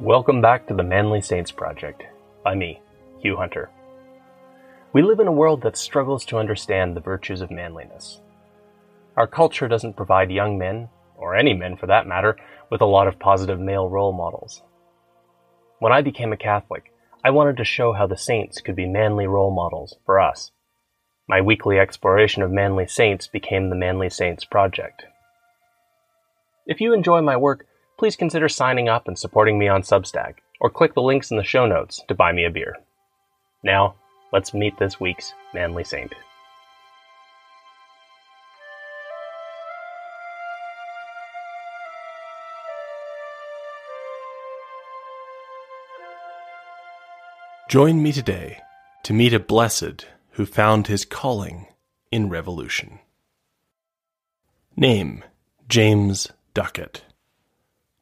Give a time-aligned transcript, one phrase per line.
[0.00, 2.04] Welcome back to the Manly Saints Project
[2.42, 2.80] by me,
[3.20, 3.68] Hugh Hunter.
[4.94, 8.22] We live in a world that struggles to understand the virtues of manliness.
[9.18, 12.38] Our culture doesn't provide young men, or any men for that matter,
[12.70, 14.62] with a lot of positive male role models.
[15.80, 19.26] When I became a Catholic, I wanted to show how the saints could be manly
[19.26, 20.50] role models for us.
[21.28, 25.04] My weekly exploration of manly saints became the Manly Saints Project.
[26.66, 27.66] If you enjoy my work,
[28.00, 31.44] please consider signing up and supporting me on Substack, or click the links in the
[31.44, 32.76] show notes to buy me a beer.
[33.62, 33.94] Now,
[34.32, 36.14] let's meet this week's Manly Saint.
[47.68, 48.60] Join me today
[49.02, 51.66] to meet a blessed who found his calling
[52.10, 53.00] in revolution.
[54.74, 55.22] Name
[55.68, 57.02] James Duckett.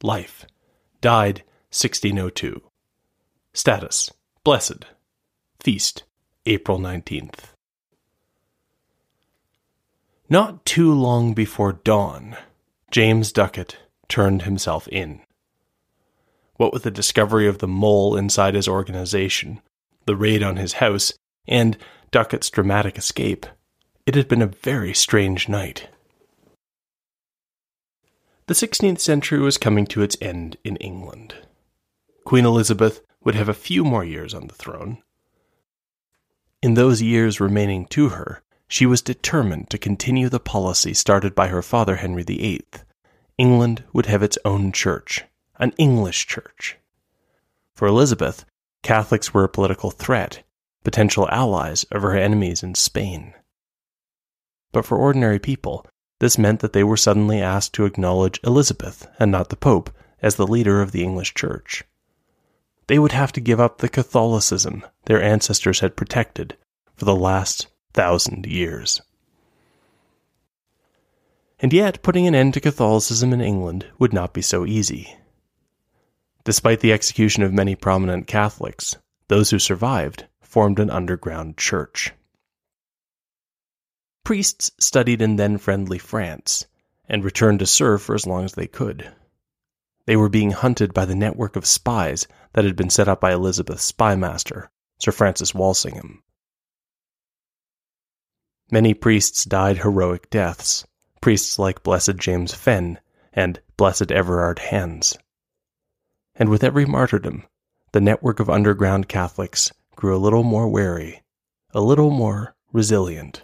[0.03, 0.47] Life
[1.01, 2.63] died 1602.
[3.53, 4.13] Status
[4.45, 4.85] Blessed.
[5.59, 6.05] Feast
[6.47, 7.53] April 19th.
[10.31, 12.37] Not too long before dawn,
[12.93, 13.77] James Duckett
[14.07, 15.21] turned himself in.
[16.55, 19.61] What with the discovery of the mole inside his organization,
[20.07, 21.13] the raid on his house,
[21.49, 21.77] and
[22.13, 23.47] Duckett's dramatic escape,
[24.07, 25.89] it had been a very strange night.
[28.49, 31.35] The 16th century was coming to its end in England.
[32.25, 35.03] Queen Elizabeth would have a few more years on the throne.
[36.63, 41.49] In those years remaining to her, she was determined to continue the policy started by
[41.49, 42.65] her father Henry VIII.
[43.37, 45.25] England would have its own church,
[45.57, 46.79] an English church.
[47.75, 48.47] For Elizabeth,
[48.83, 50.43] Catholics were a political threat,
[50.85, 53.35] potential allies of her enemies in Spain.
[54.73, 55.85] But for ordinary people,
[56.21, 59.91] this meant that they were suddenly asked to acknowledge Elizabeth, and not the Pope,
[60.21, 61.85] as the leader of the English Church.
[62.89, 66.57] They would have to give up the Catholicism their ancestors had protected
[66.97, 69.01] for the last thousand years.
[71.61, 75.17] And yet, putting an end to Catholicism in England would not be so easy.
[76.45, 78.97] Despite the execution of many prominent Catholics,
[79.29, 82.13] those who survived formed an underground church.
[84.25, 86.67] Priests studied in then friendly France
[87.09, 89.13] and returned to serve for as long as they could.
[90.07, 93.33] They were being hunted by the network of spies that had been set up by
[93.33, 94.69] Elizabeth's spymaster,
[94.99, 96.23] Sir Francis Walsingham.
[98.71, 100.87] Many priests died heroic deaths,
[101.21, 103.01] priests like Blessed James Fenn
[103.33, 105.17] and Blessed Everard Hanse.
[106.35, 107.45] And with every martyrdom,
[107.93, 111.23] the network of underground Catholics grew a little more wary,
[111.73, 113.43] a little more resilient.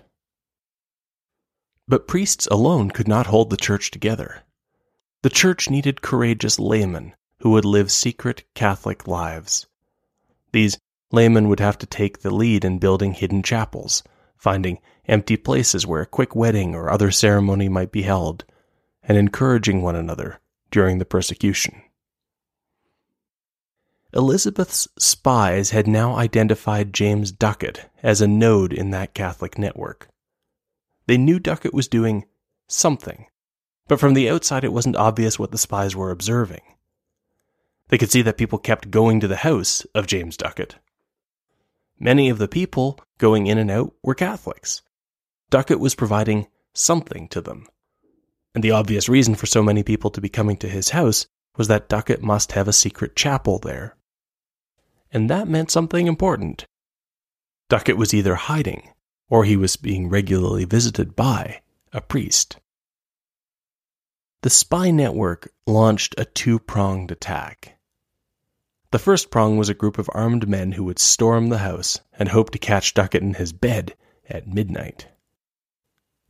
[1.87, 4.43] But priests alone could not hold the church together.
[5.23, 9.67] The church needed courageous laymen who would live secret Catholic lives.
[10.53, 10.79] These
[11.13, 14.03] laymen would have to take the lead in building hidden chapels,
[14.37, 18.45] finding empty places where a quick wedding or other ceremony might be held,
[19.03, 20.41] and encouraging one another
[20.71, 21.83] during the persecution.
[24.15, 30.09] Elizabeth's spies had now identified James Duckett as a node in that Catholic network.
[31.07, 32.25] They knew Duckett was doing
[32.67, 33.27] something,
[33.89, 36.63] but from the outside it wasn't obvious what the spies were observing.
[37.89, 40.77] They could see that people kept going to the house of James Duckett.
[41.99, 44.83] Many of the people going in and out were Catholics.
[45.51, 47.67] Duckett was providing something to them.
[48.55, 51.27] And the obvious reason for so many people to be coming to his house
[51.57, 53.97] was that Duckett must have a secret chapel there.
[55.13, 56.65] And that meant something important.
[57.69, 58.91] Duckett was either hiding
[59.35, 61.61] or he was being regularly visited by
[61.93, 62.57] a priest.
[64.43, 67.77] The spy network launched a two pronged attack.
[68.93, 72.29] The first prong was a group of armed men who would storm the house and
[72.29, 73.97] hope to catch Duckett in his bed
[74.29, 75.09] at midnight.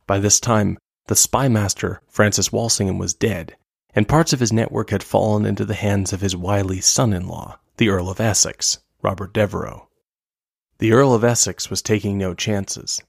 [0.07, 3.55] By this time, the spy master, Francis Walsingham, was dead,
[3.93, 7.27] and parts of his network had fallen into the hands of his wily son in
[7.27, 9.87] law, the Earl of Essex, Robert Devereux.
[10.77, 13.01] The Earl of Essex was taking no chances,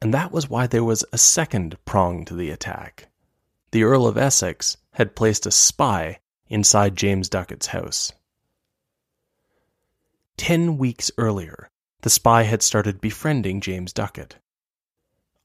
[0.00, 3.08] and that was why there was a second prong to the attack.
[3.70, 8.12] The Earl of Essex had placed a spy inside James Duckett's house.
[10.38, 11.68] Ten weeks earlier,
[12.00, 14.36] the spy had started befriending James Duckett.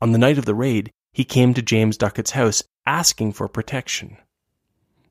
[0.01, 4.15] On the night of the raid, he came to James Duckett's house asking for protection.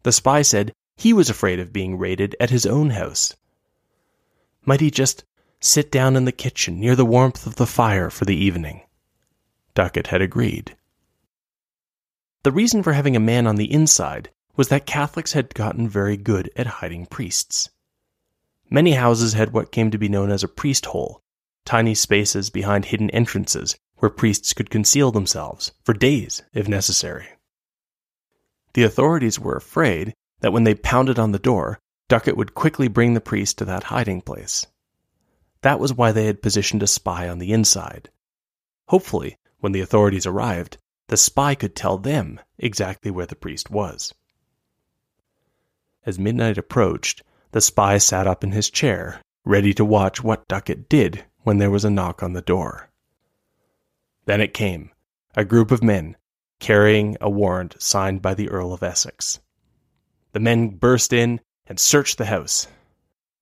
[0.04, 3.36] The spy said he was afraid of being raided at his own house.
[4.64, 5.24] Might he just
[5.60, 8.82] sit down in the kitchen near the warmth of the fire for the evening.
[9.74, 10.76] Duckett had agreed.
[12.42, 16.16] The reason for having a man on the inside was that Catholics had gotten very
[16.16, 17.68] good at hiding priests.
[18.70, 21.22] Many houses had what came to be known as a priest hole,
[21.64, 27.26] tiny spaces behind hidden entrances where priests could conceal themselves for days if necessary.
[28.72, 31.78] The authorities were afraid that when they pounded on the door,
[32.08, 34.66] Duckett would quickly bring the priest to that hiding place.
[35.62, 38.10] That was why they had positioned a spy on the inside.
[38.88, 40.78] Hopefully, when the authorities arrived,
[41.08, 44.14] the spy could tell them exactly where the priest was.
[46.06, 47.22] As midnight approached,
[47.52, 51.70] the spy sat up in his chair, ready to watch what Duckett did when there
[51.70, 52.90] was a knock on the door.
[54.24, 54.90] Then it came
[55.34, 56.16] a group of men
[56.58, 59.40] carrying a warrant signed by the Earl of Essex.
[60.32, 62.66] The men burst in and searched the house.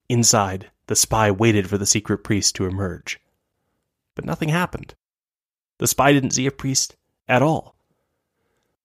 [0.09, 3.21] Inside, the spy waited for the secret priest to emerge.
[4.15, 4.95] But nothing happened.
[5.79, 6.97] The spy didn't see a priest
[7.29, 7.77] at all.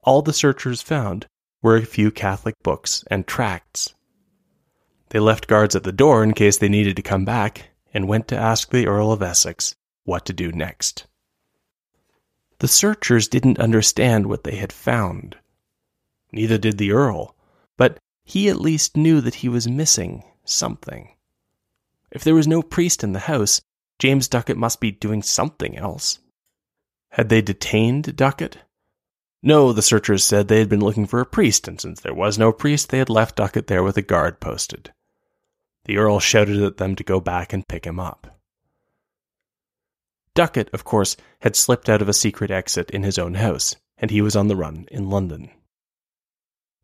[0.01, 1.27] All the searchers found
[1.61, 3.95] were a few Catholic books and tracts.
[5.09, 8.27] They left guards at the door in case they needed to come back and went
[8.27, 11.07] to ask the Earl of Essex what to do next.
[12.59, 15.37] The searchers didn't understand what they had found.
[16.31, 17.35] Neither did the Earl,
[17.77, 21.09] but he at least knew that he was missing something.
[22.11, 23.61] If there was no priest in the house,
[23.99, 26.19] James Duckett must be doing something else.
[27.09, 28.57] Had they detained Duckett?
[29.41, 32.37] No, the searchers said they had been looking for a priest, and since there was
[32.37, 34.93] no priest, they had left Duckett there with a guard posted.
[35.85, 38.39] The Earl shouted at them to go back and pick him up.
[40.33, 44.09] Duckett, of course, had slipped out of a secret exit in his own house, and
[44.09, 45.51] he was on the run in London.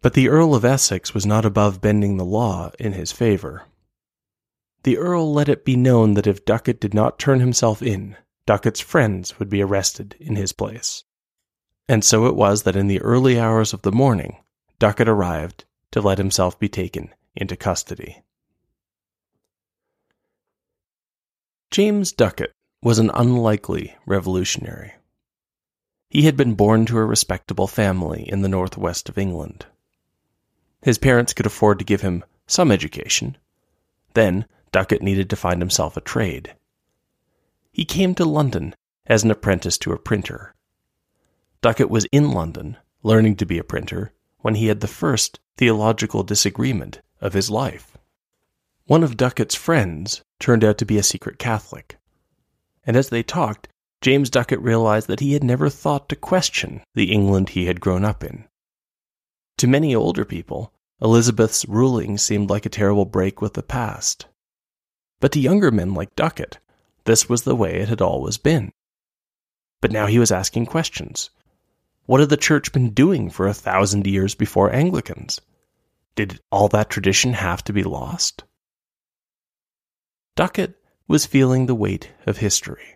[0.01, 3.63] But the Earl of Essex was not above bending the law in his favor.
[4.84, 8.16] The Earl let it be known that if Duckett did not turn himself in,
[8.46, 11.04] Duckett's friends would be arrested in his place.
[11.90, 14.38] And so it was that in the early hours of the morning,
[14.80, 18.24] Duckett arrived to let himself be taken into custody.
[21.72, 24.94] James Duckett was an unlikely revolutionary.
[26.10, 29.66] He had been born to a respectable family in the northwest of England.
[30.81, 33.38] His parents could afford to give him some education.
[34.14, 36.56] Then Duckett needed to find himself a trade.
[37.72, 40.56] He came to London as an apprentice to a printer
[41.62, 46.24] Duckett was in London, learning to be a printer, when he had the first theological
[46.24, 47.98] disagreement of his life.
[48.86, 51.98] One of Duckett's friends turned out to be a secret Catholic.
[52.86, 53.68] And as they talked,
[54.00, 58.06] James Duckett realized that he had never thought to question the England he had grown
[58.06, 58.46] up in.
[59.59, 60.71] To many older people,
[61.01, 64.25] Elizabeth's ruling seemed like a terrible break with the past.
[65.19, 66.59] But to younger men like Duckett,
[67.03, 68.71] this was the way it had always been.
[69.81, 71.30] But now he was asking questions.
[72.06, 75.42] What had the church been doing for a thousand years before Anglicans?
[76.16, 78.45] Did all that tradition have to be lost?
[80.37, 82.95] Duckett was feeling the weight of history.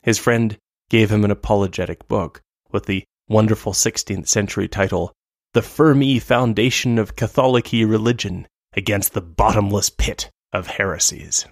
[0.00, 0.56] His friend
[0.88, 2.40] gave him an apologetic book
[2.70, 5.12] with the wonderful 16th century title,
[5.54, 11.44] The Firme Foundation of Catholicy Religion Against the Bottomless Pit of Heresies.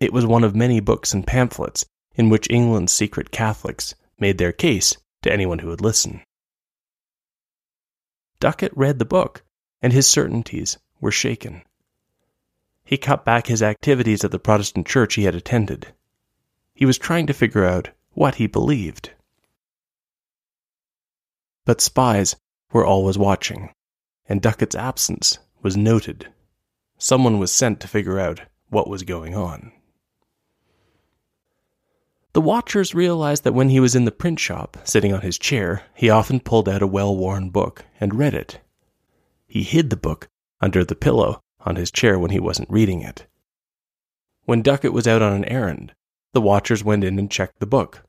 [0.00, 1.86] It was one of many books and pamphlets
[2.16, 6.24] in which England's secret Catholics made their case to anyone who would listen.
[8.40, 9.44] Duckett read the book,
[9.80, 11.62] and his certainties were shaken.
[12.84, 15.94] He cut back his activities at the Protestant church he had attended.
[16.74, 19.10] He was trying to figure out what he believed.
[21.64, 22.34] But spies
[22.72, 23.70] were always watching,
[24.28, 26.28] and Duckett's absence was noted.
[26.98, 29.72] Someone was sent to figure out what was going on.
[32.34, 35.82] The watchers realized that when he was in the print shop, sitting on his chair,
[35.94, 38.60] he often pulled out a well worn book and read it.
[39.46, 40.28] He hid the book
[40.60, 43.26] under the pillow on his chair when he wasn't reading it.
[44.44, 45.94] When Duckett was out on an errand,
[46.32, 48.04] the watchers went in and checked the book.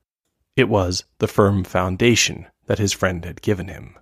[0.54, 3.98] It was the firm foundation that his friend had given him.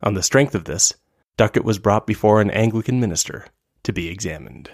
[0.00, 0.94] On the strength of this,
[1.36, 3.46] Duckett was brought before an Anglican minister
[3.82, 4.70] to be examined.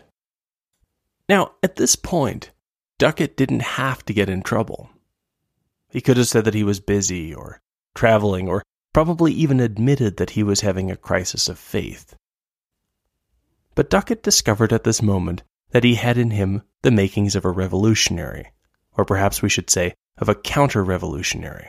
[1.28, 2.50] Now, at this point,
[2.98, 4.90] Duckett didn't have to get in trouble.
[5.90, 7.60] He could have said that he was busy or
[7.94, 8.62] traveling or
[8.92, 12.14] probably even admitted that he was having a crisis of faith.
[13.74, 17.50] But Duckett discovered at this moment that he had in him the makings of a
[17.50, 18.52] revolutionary,
[18.92, 21.68] or perhaps we should say, of a counter revolutionary.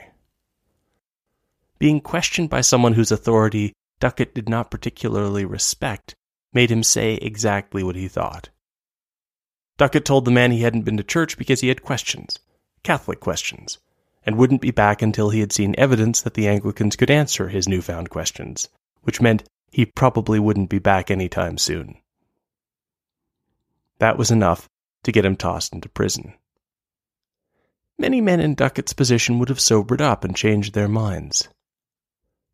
[1.77, 6.15] Being questioned by someone whose authority Duckett did not particularly respect
[6.53, 8.50] made him say exactly what he thought.
[9.77, 12.39] Duckett told the man he hadn't been to church because he had questions,
[12.84, 13.77] Catholic questions,
[14.25, 17.67] and wouldn't be back until he had seen evidence that the Anglicans could answer his
[17.67, 18.70] newfound questions,
[19.01, 21.98] which meant he probably wouldn't be back any time soon.
[24.00, 24.70] That was enough
[25.03, 26.34] to get him tossed into prison.
[27.98, 31.50] Many men in Duckett's position would have sobered up and changed their minds.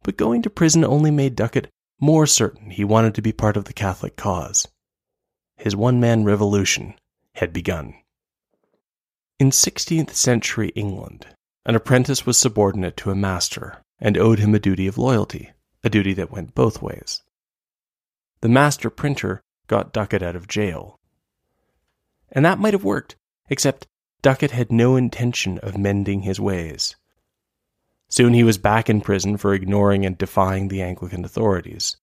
[0.03, 3.65] But going to prison only made Duckett more certain he wanted to be part of
[3.65, 4.67] the Catholic cause.
[5.57, 6.95] His one man revolution
[7.35, 7.93] had begun.
[9.39, 11.27] In 16th century England,
[11.65, 15.51] an apprentice was subordinate to a master and owed him a duty of loyalty,
[15.83, 17.21] a duty that went both ways.
[18.41, 20.99] The master printer got Duckett out of jail.
[22.31, 23.15] And that might have worked,
[23.49, 23.87] except
[24.23, 26.95] Duckett had no intention of mending his ways.
[28.11, 31.95] Soon he was back in prison for ignoring and defying the Anglican authorities.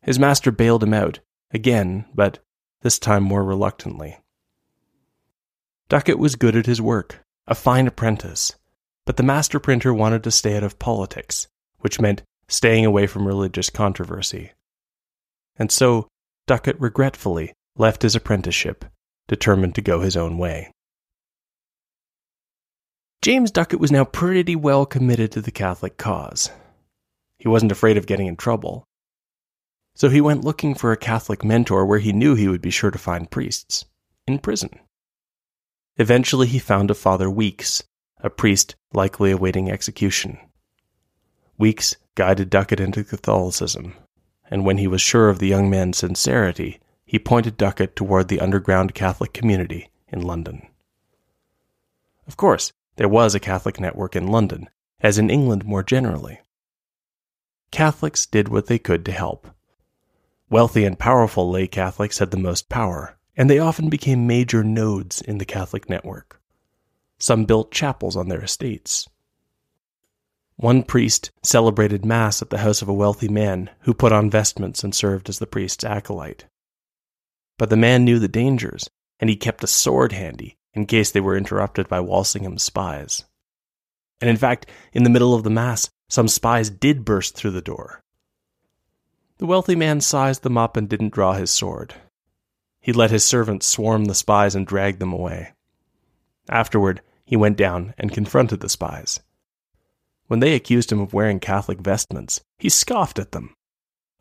[0.00, 1.18] His master bailed him out,
[1.50, 2.38] again, but
[2.82, 4.18] this time more reluctantly.
[5.88, 8.54] Duckett was good at his work, a fine apprentice,
[9.06, 11.48] but the master printer wanted to stay out of politics,
[11.80, 14.52] which meant staying away from religious controversy.
[15.58, 16.06] And so
[16.46, 18.84] Duckett regretfully left his apprenticeship,
[19.26, 20.70] determined to go his own way.
[23.20, 26.50] James Duckett was now pretty well committed to the Catholic cause.
[27.38, 28.84] He wasn't afraid of getting in trouble.
[29.96, 32.92] So he went looking for a Catholic mentor where he knew he would be sure
[32.92, 33.84] to find priests
[34.28, 34.70] in prison.
[35.96, 37.82] Eventually, he found a Father Weeks,
[38.20, 40.38] a priest likely awaiting execution.
[41.58, 43.94] Weeks guided Duckett into Catholicism,
[44.48, 48.38] and when he was sure of the young man's sincerity, he pointed Duckett toward the
[48.40, 50.68] underground Catholic community in London.
[52.28, 54.68] Of course, there was a Catholic network in London,
[55.00, 56.40] as in England more generally.
[57.70, 59.46] Catholics did what they could to help.
[60.50, 65.20] Wealthy and powerful lay Catholics had the most power, and they often became major nodes
[65.20, 66.40] in the Catholic network.
[67.20, 69.08] Some built chapels on their estates.
[70.56, 74.82] One priest celebrated Mass at the house of a wealthy man who put on vestments
[74.82, 76.46] and served as the priest's acolyte.
[77.58, 78.90] But the man knew the dangers,
[79.20, 83.24] and he kept a sword handy in case they were interrupted by Walsingham's spies.
[84.20, 87.60] And in fact, in the middle of the Mass, some spies did burst through the
[87.60, 88.02] door.
[89.38, 91.94] The wealthy man sized them up and didn't draw his sword.
[92.80, 95.52] He let his servants swarm the spies and drag them away.
[96.48, 99.20] Afterward, he went down and confronted the spies.
[100.26, 103.54] When they accused him of wearing Catholic vestments, he scoffed at them.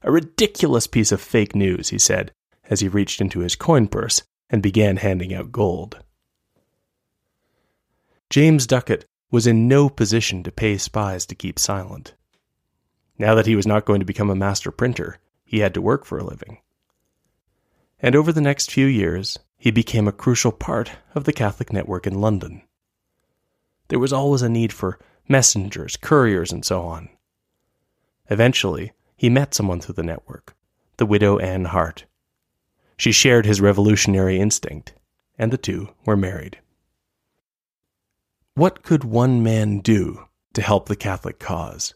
[0.04, 2.32] A ridiculous piece of fake news, he said,
[2.70, 6.04] as he reached into his coin purse and began handing out gold.
[8.29, 12.13] James Duckett was in no position to pay spies to keep silent.
[13.17, 16.05] Now that he was not going to become a master printer, he had to work
[16.05, 16.60] for a living
[18.00, 22.05] and over the next few years, he became a crucial part of the Catholic network
[22.05, 22.62] in London.
[23.88, 27.10] There was always a need for messengers, couriers, and so on.
[28.29, 30.55] Eventually, he met someone through the network,
[30.98, 32.05] the widow Anne Hart.
[32.98, 34.93] She shared his revolutionary instinct,
[35.39, 36.60] and the two were married.
[38.58, 41.94] What could one man do to help the Catholic cause?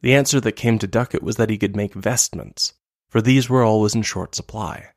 [0.00, 2.74] The answer that came to Duckett was that he could make vestments
[3.08, 4.88] for these were always in short supply.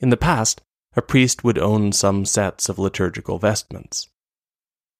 [0.00, 0.60] In the past,
[0.94, 4.10] a priest would own some sets of liturgical vestments.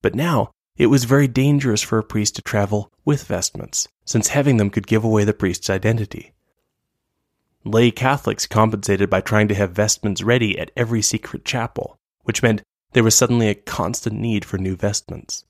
[0.01, 4.57] But now, it was very dangerous for a priest to travel with vestments, since having
[4.57, 6.33] them could give away the priest's identity.
[7.63, 12.63] Lay Catholics compensated by trying to have vestments ready at every secret chapel, which meant
[12.93, 15.45] there was suddenly a constant need for new vestments.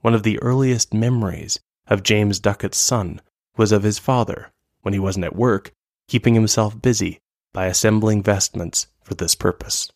[0.00, 3.20] One of the earliest memories of James Duckett's son
[3.56, 4.50] was of his father,
[4.82, 5.72] when he wasn't at work,
[6.06, 7.18] keeping himself busy
[7.52, 9.90] by assembling vestments for this purpose.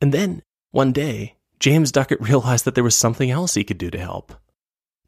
[0.00, 3.90] And then, one day, James Duckett realized that there was something else he could do
[3.90, 4.34] to help.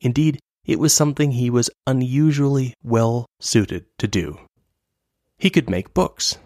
[0.01, 4.39] Indeed, it was something he was unusually well suited to do.
[5.39, 6.39] He could make books.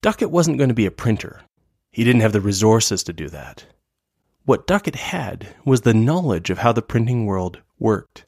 [0.00, 1.40] Duckett wasn't going to be a printer.
[1.90, 3.66] He didn't have the resources to do that.
[4.44, 8.24] What Duckett had was the knowledge of how the printing world worked.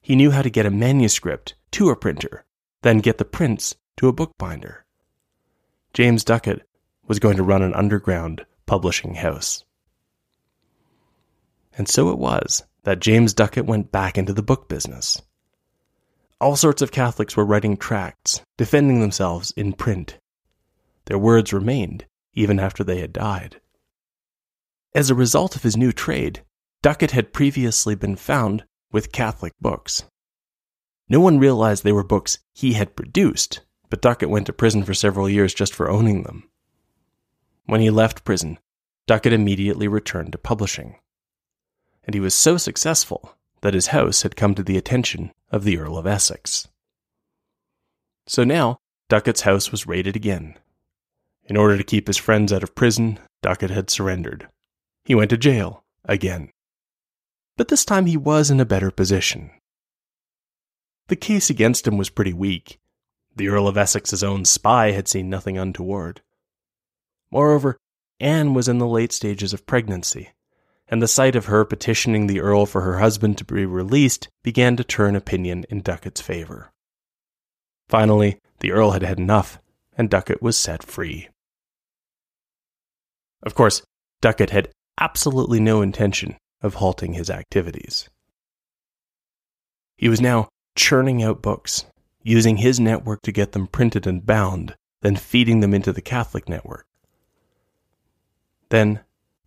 [0.00, 2.44] He knew how to get a manuscript to a printer,
[2.82, 4.84] then get the prints to a bookbinder.
[5.92, 6.66] James Duckett
[7.06, 9.64] was going to run an underground publishing house.
[11.78, 15.22] And so it was that James Duckett went back into the book business.
[16.40, 20.18] All sorts of Catholics were writing tracts, defending themselves in print.
[21.06, 23.60] Their words remained even after they had died.
[24.94, 26.44] As a result of his new trade,
[26.82, 30.04] Duckett had previously been found with Catholic books.
[31.08, 34.94] No one realized they were books he had produced, but Duckett went to prison for
[34.94, 36.48] several years just for owning them.
[37.66, 38.58] When he left prison,
[39.06, 40.96] Duckett immediately returned to publishing.
[42.04, 45.78] And he was so successful that his house had come to the attention of the
[45.78, 46.68] Earl of Essex.
[48.26, 50.58] So now, Duckett's house was raided again.
[51.46, 54.48] In order to keep his friends out of prison, Duckett had surrendered.
[55.04, 56.50] He went to jail again.
[57.56, 59.50] But this time he was in a better position.
[61.08, 62.80] The case against him was pretty weak.
[63.36, 66.22] The Earl of Essex's own spy had seen nothing untoward.
[67.30, 67.76] Moreover,
[68.20, 70.30] Anne was in the late stages of pregnancy,
[70.88, 74.76] and the sight of her petitioning the Earl for her husband to be released began
[74.76, 76.72] to turn opinion in Duckett's favor.
[77.88, 79.58] Finally, the Earl had had enough,
[79.98, 81.28] and Duckett was set free.
[83.44, 83.82] Of course,
[84.20, 88.08] Duckett had absolutely no intention of halting his activities.
[89.96, 91.84] He was now churning out books,
[92.22, 96.48] using his network to get them printed and bound, then feeding them into the Catholic
[96.48, 96.86] network.
[98.70, 99.00] Then,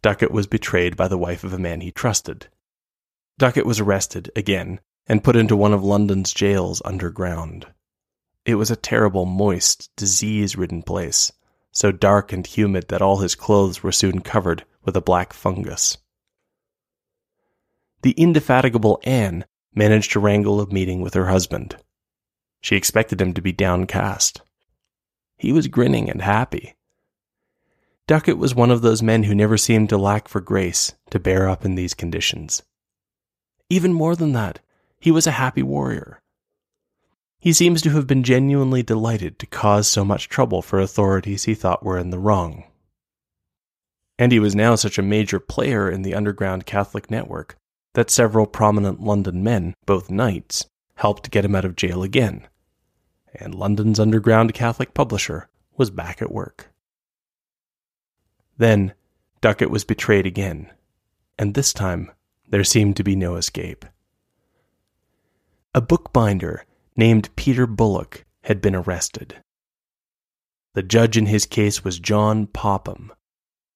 [0.04, 2.48] Duckett was betrayed by the wife of a man he trusted.
[3.40, 7.66] Duckett was arrested again and put into one of London's jails underground.
[8.46, 11.32] It was a terrible, moist, disease ridden place,
[11.78, 16.00] so dark and humid that all his clothes were soon covered with a black fungus.
[18.02, 21.78] The indefatigable Anne managed to wrangle a meeting with her husband.
[22.62, 24.42] She expected him to be downcast.
[25.38, 26.76] He was grinning and happy.
[28.08, 31.48] Duckett was one of those men who never seemed to lack for grace to bear
[31.48, 32.64] up in these conditions.
[33.70, 34.62] Even more than that,
[35.00, 36.24] he was a happy warrior.
[37.40, 41.54] He seems to have been genuinely delighted to cause so much trouble for authorities he
[41.54, 42.64] thought were in the wrong.
[44.18, 47.56] And he was now such a major player in the underground Catholic network
[47.94, 52.48] that several prominent London men, both knights, helped get him out of jail again.
[53.36, 56.72] And London's underground Catholic publisher was back at work.
[58.58, 58.94] Then,
[59.42, 60.72] Duckett was betrayed again,
[61.38, 62.12] and this time
[62.50, 63.86] there seemed to be no escape.
[65.76, 66.66] A bookbinder
[66.98, 69.36] named Peter Bullock had been arrested.
[70.74, 73.14] The judge in his case was John Popham,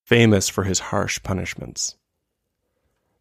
[0.03, 1.95] famous for his harsh punishments.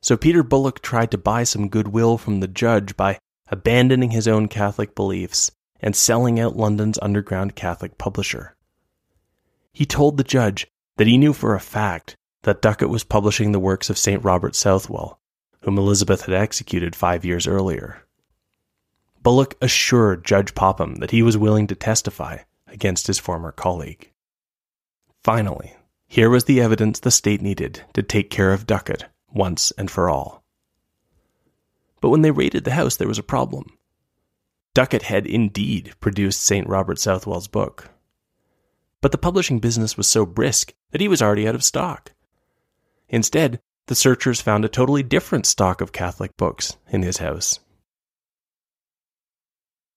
[0.02, 4.48] So Peter Bullock tried to buy some goodwill from the judge by abandoning his own
[4.48, 8.56] Catholic beliefs and selling out London's underground Catholic publisher.
[9.72, 13.60] He told the judge that he knew for a fact that Duckett was publishing the
[13.60, 14.22] works of St.
[14.24, 15.20] Robert Southwell,
[15.62, 18.02] whom Elizabeth had executed five years earlier.
[19.22, 24.10] Bullock assured Judge Popham that he was willing to testify against his former colleague.
[25.22, 25.74] Finally,
[26.06, 30.08] here was the evidence the state needed to take care of Duckett once and for
[30.08, 30.42] all.
[32.00, 33.66] But when they raided the house, there was a problem.
[34.72, 36.66] Duckett had indeed produced St.
[36.66, 37.90] Robert Southwell's book.
[39.02, 42.12] But the publishing business was so brisk that he was already out of stock.
[43.08, 47.60] Instead, the searchers found a totally different stock of Catholic books in his house.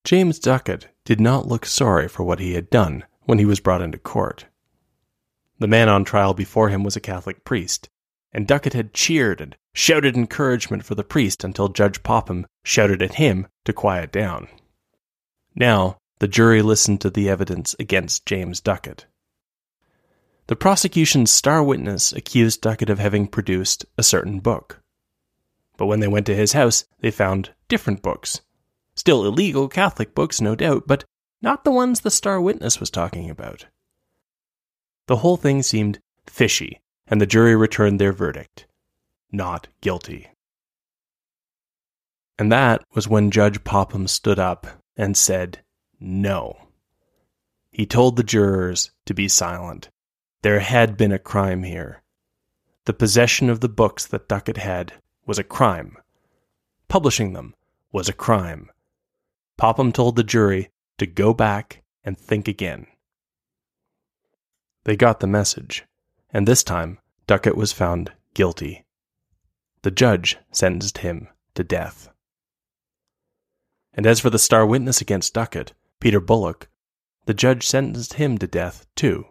[0.04, 3.82] James Duckett did not look sorry for what he had done when he was brought
[3.82, 4.48] into court.
[5.60, 7.88] The man on trial before him was a Catholic priest,
[8.34, 13.16] and Duckett had cheered and shouted encouragement for the priest until Judge Popham shouted at
[13.16, 14.50] him to quiet down.
[15.56, 19.06] Now, the jury listened to the evidence against James Duckett.
[20.48, 24.82] The prosecution's star witness accused Duckett of having produced a certain book.
[25.78, 28.42] But when they went to his house, they found different books
[28.96, 31.06] Still illegal Catholic books, no doubt, but
[31.42, 33.66] not the ones the star witness was talking about.
[35.08, 38.68] The whole thing seemed fishy, and the jury returned their verdict
[39.34, 40.30] not guilty.
[42.38, 45.60] And that was when Judge Popham stood up and said,
[46.00, 46.68] No.
[47.72, 49.90] He told the jurors to be silent.
[50.44, 52.04] There had been a crime here.
[52.86, 54.94] The possession of the books that Duckett had
[55.26, 55.98] was a crime.
[56.88, 57.56] Publishing them
[57.92, 58.70] was a crime.
[59.64, 62.86] Popham told the jury to go back and think again.
[64.84, 65.86] They got the message,
[66.34, 68.84] and this time Duckett was found guilty.
[69.84, 72.10] The judge sentenced him to death.
[73.94, 75.72] And as for the star witness against Duckett,
[76.02, 76.68] Peter Bullock,
[77.26, 79.28] the judge sentenced him to death too.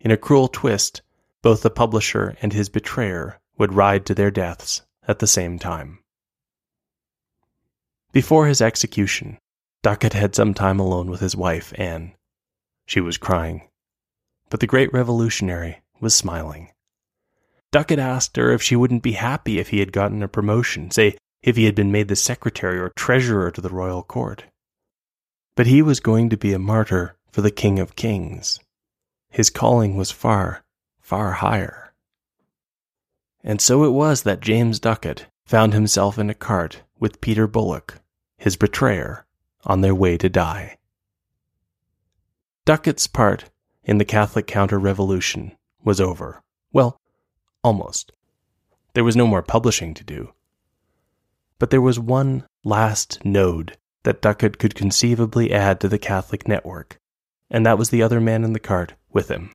[0.00, 1.00] In a cruel twist,
[1.40, 6.00] both the publisher and his betrayer would ride to their deaths at the same time.
[8.12, 9.38] Before his execution,
[9.82, 12.14] Duckett had some time alone with his wife, Anne.
[12.86, 13.68] She was crying,
[14.48, 16.70] but the great revolutionary was smiling.
[17.70, 21.18] Duckett asked her if she wouldn't be happy if he had gotten a promotion, say,
[21.42, 24.44] if he had been made the secretary or treasurer to the royal court.
[25.54, 28.58] But he was going to be a martyr for the King of Kings.
[29.30, 30.64] His calling was far,
[30.98, 31.92] far higher.
[33.44, 38.00] And so it was that James Duckett found himself in a cart with Peter Bullock,
[38.36, 39.26] his betrayer,
[39.64, 40.78] on their way to die.
[42.64, 43.50] Duckett's part
[43.84, 46.42] in the Catholic counter revolution was over.
[46.72, 47.00] Well,
[47.64, 48.12] almost.
[48.94, 50.32] There was no more publishing to do.
[51.58, 56.98] But there was one last node that Duckett could conceivably add to the Catholic network,
[57.50, 59.50] and that was the other man in the cart with him.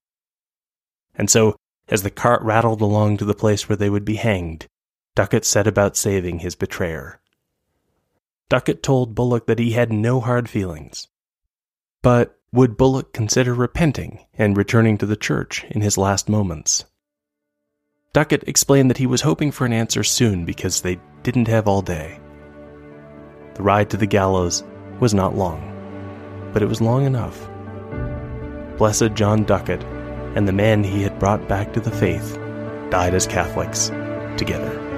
[1.15, 1.55] And so,
[1.87, 4.67] as the cart rattled along to the place where they would be hanged,
[5.15, 7.19] Duckett set about saving his betrayer.
[8.49, 11.07] Duckett told Bullock that he had no hard feelings.
[12.01, 16.85] But would Bullock consider repenting and returning to the church in his last moments?
[18.13, 21.81] Duckett explained that he was hoping for an answer soon because they didn't have all
[21.81, 22.19] day.
[23.55, 24.63] The ride to the gallows
[24.99, 27.49] was not long, but it was long enough.
[28.77, 29.83] Blessed John Duckett
[30.35, 32.37] and the man he had brought back to the faith
[32.91, 33.89] died as Catholics
[34.37, 34.92] together.